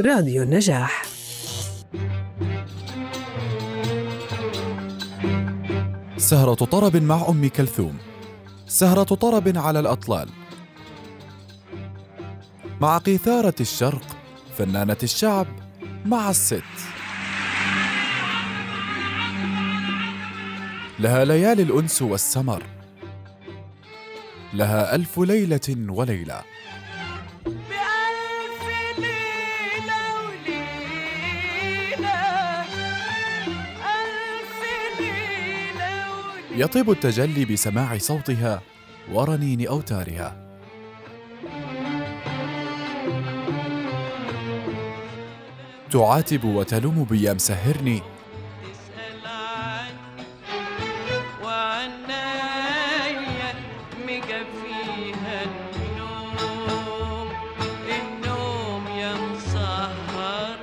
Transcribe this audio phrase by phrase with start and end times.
[0.00, 1.02] راديو النجاح.
[6.16, 7.98] سهرة طرب مع أم كلثوم.
[8.66, 10.28] سهرة طرب على الأطلال.
[12.80, 14.16] مع قيثارة الشرق
[14.58, 15.46] فنانة الشعب
[16.06, 16.62] مع الست.
[20.98, 22.62] لها ليالي الأنس والسمر.
[24.54, 26.42] لها ألف ليلة وليلة.
[36.58, 38.62] يطيب التجلي بسماع صوتها
[39.12, 40.36] ورنين أوتارها.
[45.90, 48.02] تعاتب وتلوم بيا مسهرني
[48.62, 50.22] تسأل عني
[51.44, 53.52] وعنايا
[54.06, 57.28] مجفيها النوم
[57.88, 60.58] النوم يا مسهر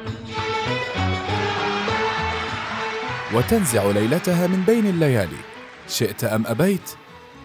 [3.34, 5.53] وتنزع ليلتها من بين الليالي.
[5.94, 6.90] شئت أم أبيت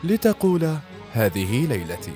[0.04, 0.76] لتقول
[1.12, 2.12] هذه ليلتي.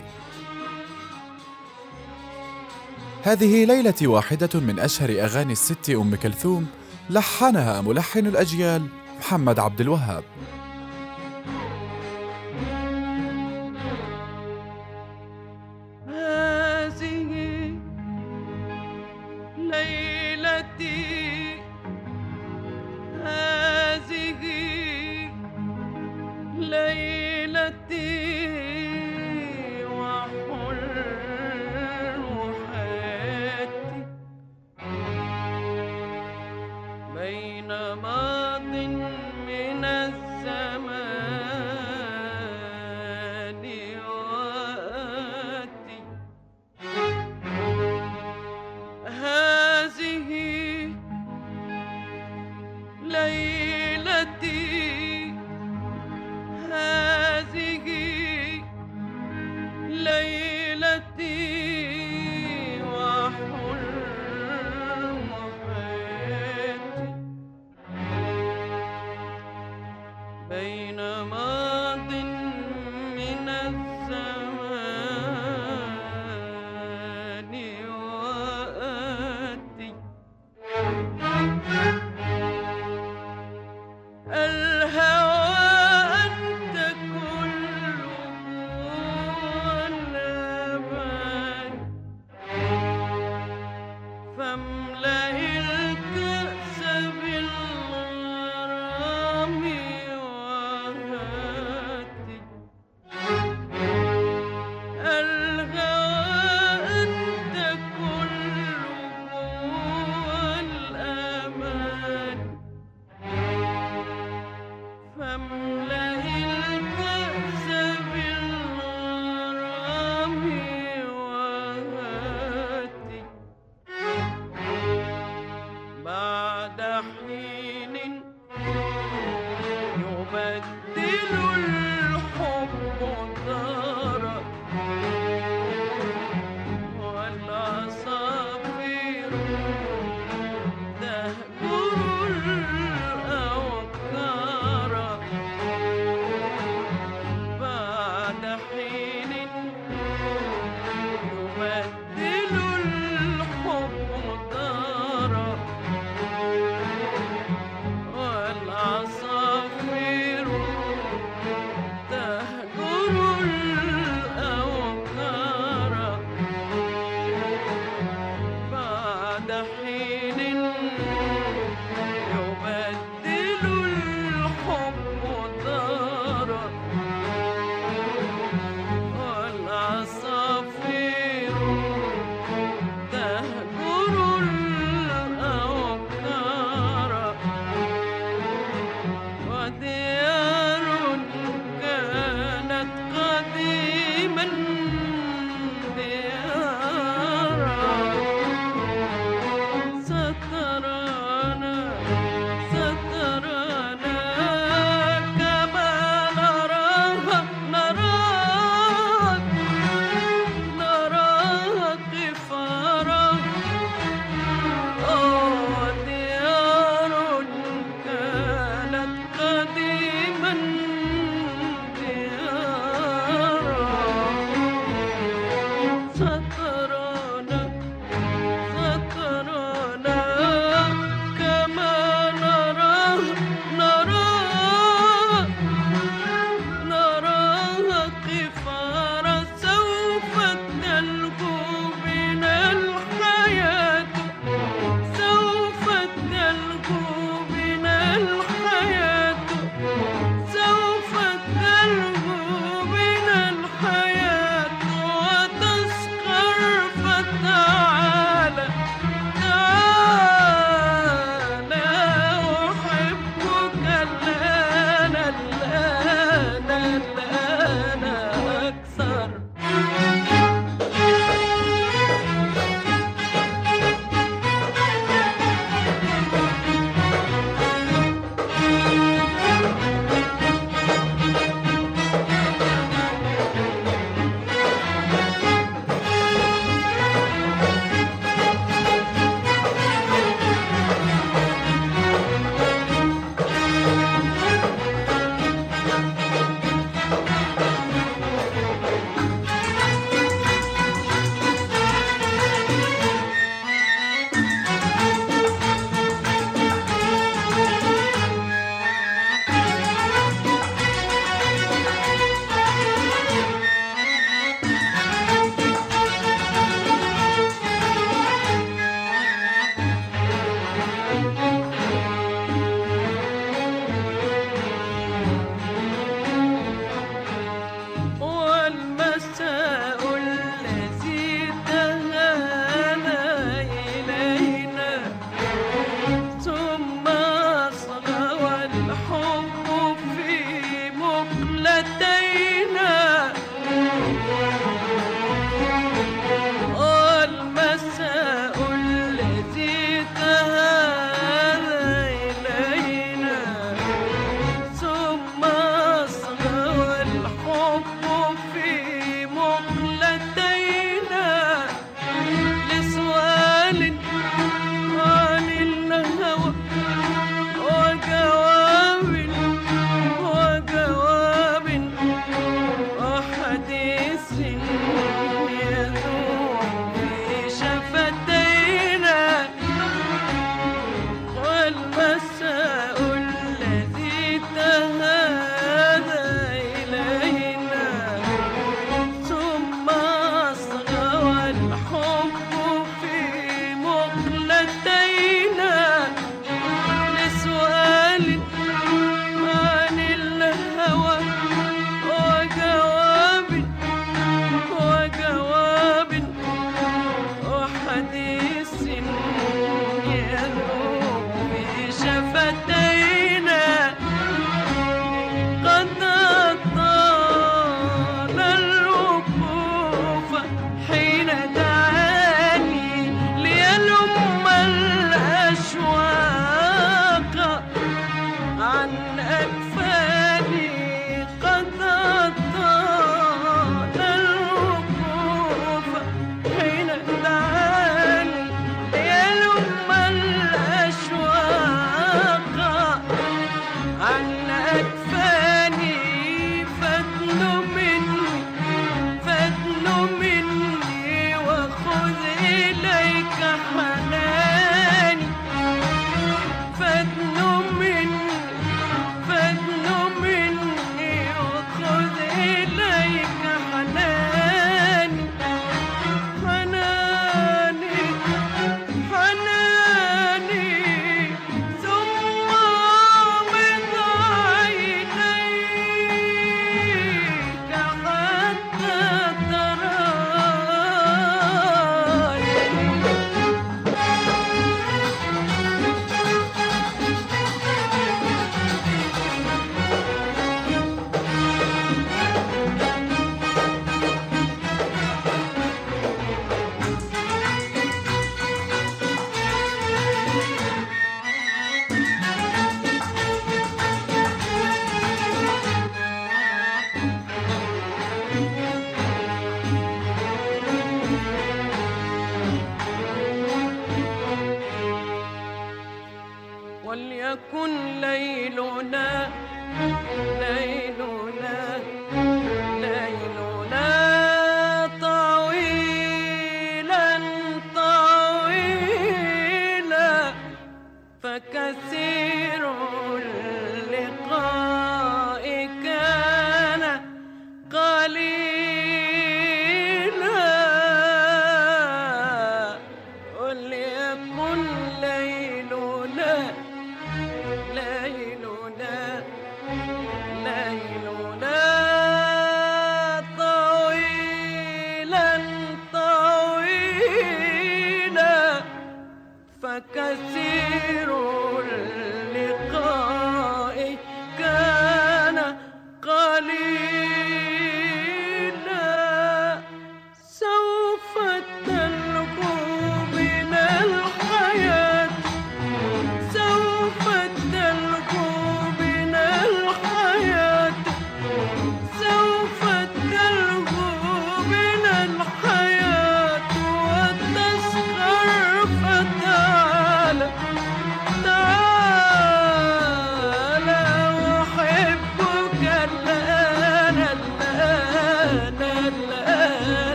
[3.23, 6.67] هذه ليلتي واحدة من أشهر أغاني الست أم كلثوم
[7.11, 8.87] لحنها ملحن الأجيال
[9.19, 10.25] محمد عبد الوهاب.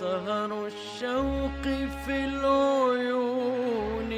[0.00, 1.62] سهر الشوق
[2.06, 4.12] في العيون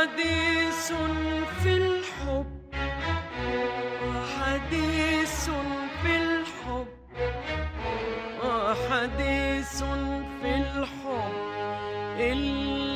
[0.00, 0.92] وحديث
[1.62, 2.46] في الحب
[4.16, 5.50] وحديث
[6.02, 6.88] في الحب
[8.44, 9.76] وحديث
[10.40, 11.34] في الحب.
[12.20, 12.38] إن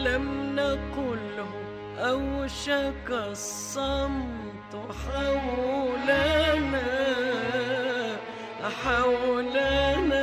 [0.05, 1.53] لم نقله
[1.99, 4.73] أوشك الصمت
[5.05, 6.83] حولنا
[8.85, 10.14] حولنا.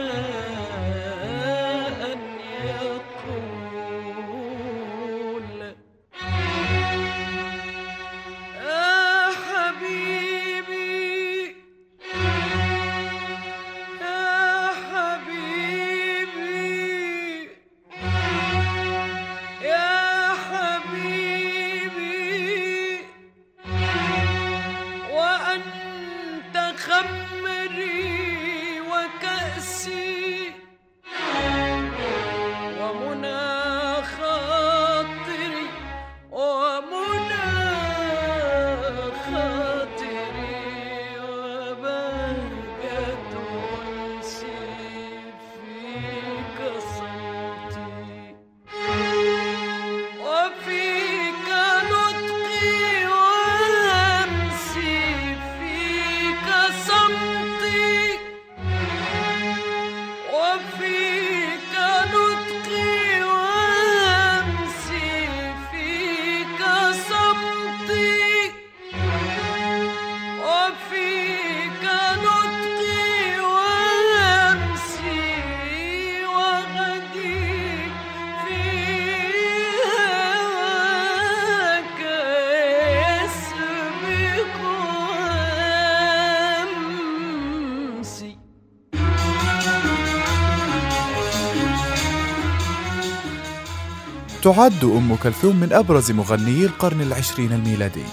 [94.44, 98.04] تعد أم كلثوم من أبرز مغنيي القرن العشرين الميلادي.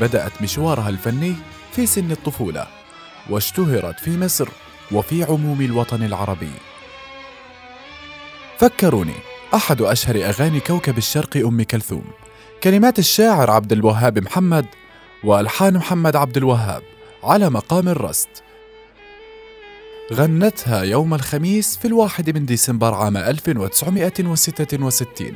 [0.00, 1.34] بدأت مشوارها الفني
[1.72, 2.66] في سن الطفولة
[3.30, 4.48] واشتهرت في مصر
[4.92, 6.50] وفي عموم الوطن العربي.
[8.58, 9.14] فكروني
[9.54, 12.04] أحد أشهر أغاني كوكب الشرق أم كلثوم.
[12.62, 14.66] كلمات الشاعر عبد الوهاب محمد
[15.24, 16.82] وألحان محمد عبد الوهاب
[17.24, 18.45] على مقام الرست.
[20.12, 25.32] غنتها يوم الخميس في الواحد من ديسمبر عام 1966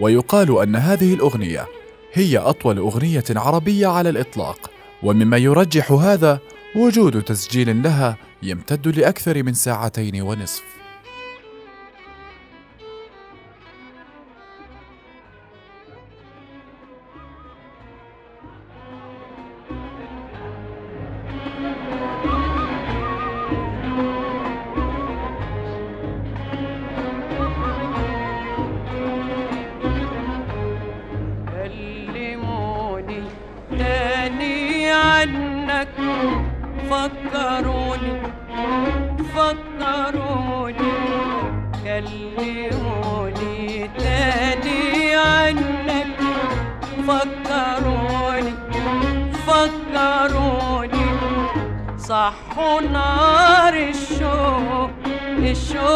[0.00, 1.66] ويقال أن هذه الأغنية
[2.12, 4.70] هي أطول أغنية عربية على الإطلاق
[5.02, 6.38] ومما يرجح هذا
[6.76, 10.79] وجود تسجيل لها يمتد لأكثر من ساعتين ونصف.
[52.60, 54.36] সোনার এসো
[55.50, 55.90] এসো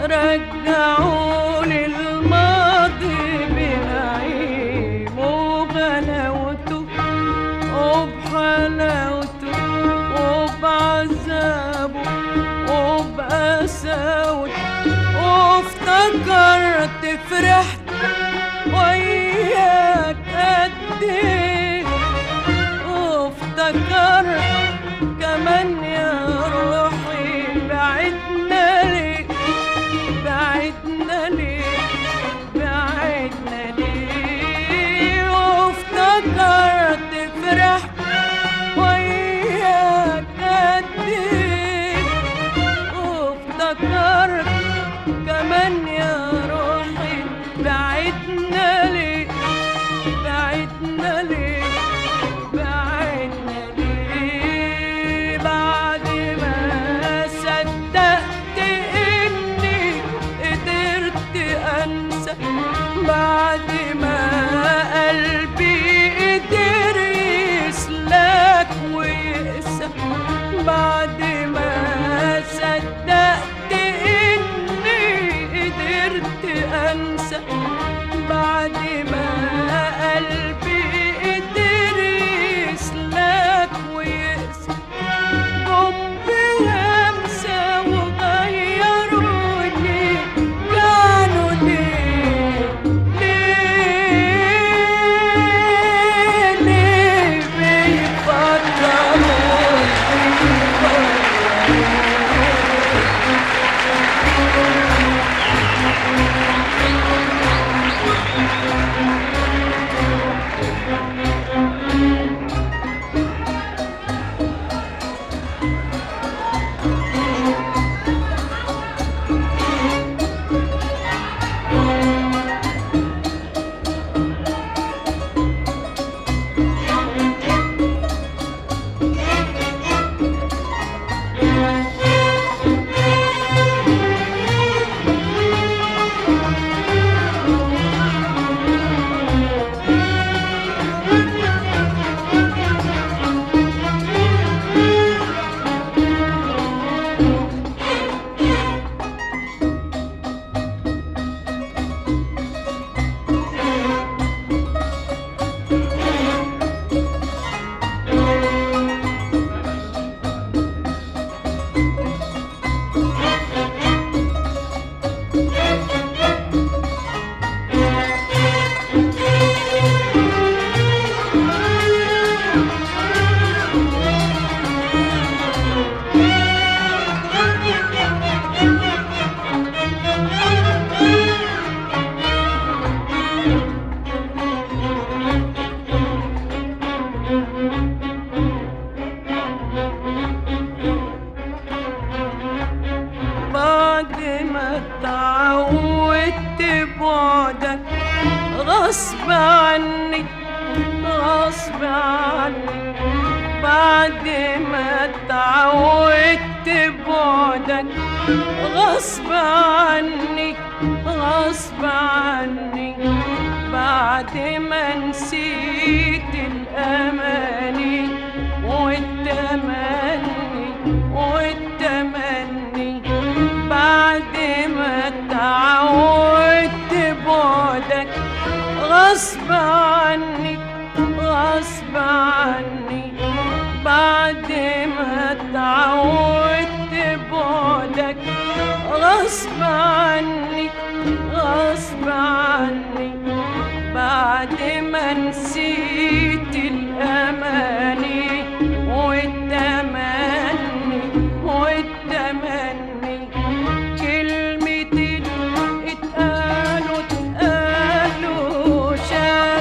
[0.00, 1.43] رجعوا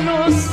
[0.03, 0.52] شالوا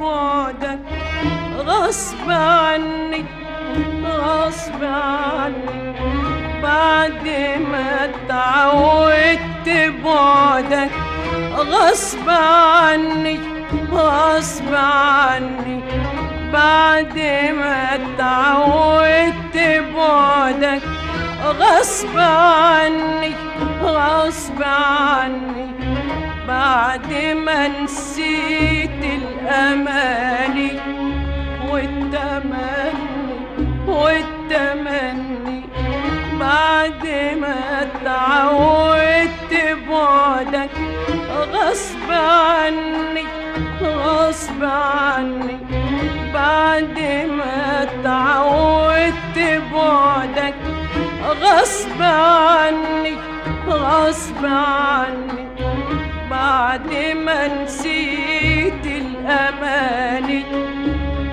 [0.00, 0.78] بعدك
[1.58, 3.24] غصب عني
[4.04, 5.94] غصب عني.
[6.62, 7.26] بعد
[7.70, 9.68] ما اتعودت
[10.04, 10.90] بعدك
[11.56, 13.40] غصب عني
[13.92, 15.80] غصب عني.
[16.52, 17.18] بعد
[17.58, 19.56] ما اتعودت
[19.96, 20.82] بعدك
[21.44, 23.32] غصب عني
[23.82, 25.65] غصب عني.
[26.48, 27.12] بعد
[27.44, 30.72] ما نسيت الأماني
[31.70, 33.38] والتمني
[33.86, 35.62] والتمني.
[36.40, 37.04] بعد
[37.40, 39.52] ما اتعودت
[39.90, 40.70] بعدك
[41.52, 43.24] غصب عني
[43.82, 45.58] غصب عني.
[46.34, 46.98] بعد
[47.38, 50.54] ما اتعودت بعدك
[51.42, 53.16] غصب عني
[53.68, 55.45] غصب عني.
[56.30, 56.90] بعد
[57.24, 60.42] ما نسيت الأماني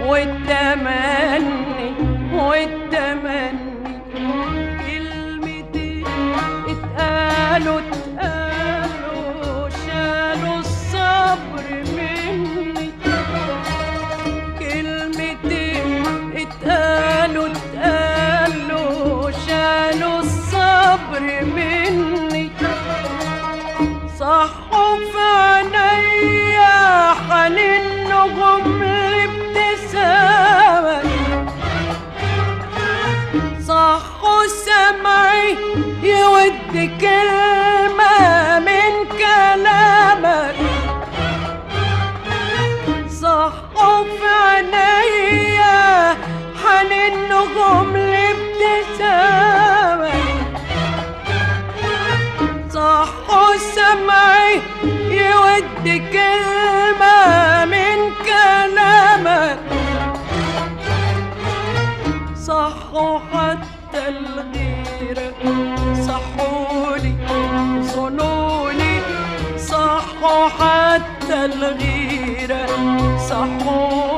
[0.07, 1.89] والتمني
[2.33, 3.73] والتمني
[4.85, 6.05] كلمتين
[6.67, 11.65] اتقالوا اتقالوا شالوا الصبر
[11.97, 12.89] مني.
[14.59, 16.03] كلمتين
[16.41, 21.23] اتقالوا اتقالوا شالوا الصبر
[21.55, 21.62] مني.
[24.33, 26.57] صحف عني
[27.29, 31.01] حنين غمر ابتسامة
[33.67, 34.01] صح
[34.65, 35.57] سمعي
[36.03, 37.52] يود كلمة
[53.93, 54.61] سمعي
[55.11, 59.59] يود كلمة من كلامك
[62.47, 62.73] صح
[63.33, 65.33] حتى الغيرة
[66.07, 67.15] صحولي
[67.95, 68.95] صنوني
[69.57, 70.19] صح
[70.59, 72.65] حتى الغيرة
[73.29, 74.12] صحولي.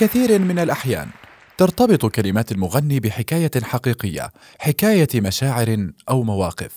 [0.00, 1.08] كثير من الأحيان
[1.58, 6.72] ترتبط كلمات المغني بحكاية حقيقية، حكاية مشاعر أو مواقف.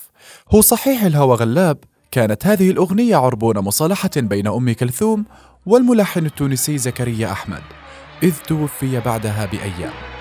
[0.51, 1.77] هو صحيح الهوى غلاب،
[2.11, 5.25] كانت هذه الأغنية عربون مصالحة بين أم كلثوم
[5.65, 7.63] والملحن التونسي زكريا أحمد،
[8.23, 10.12] إذ توفي بعدها بأيام.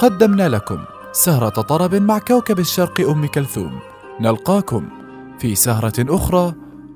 [0.00, 3.80] قدمنا لكم سهرة طرب مع كوكب الشرق أم كلثوم.
[4.20, 4.88] نلقاكم
[5.38, 6.54] في سهرة أخرى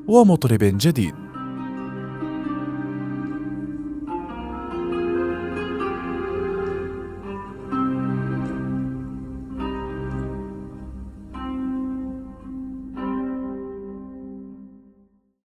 [0.09, 1.24] ومطرب جديد.